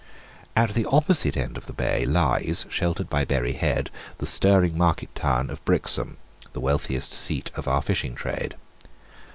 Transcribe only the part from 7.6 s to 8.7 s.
our fishing trade.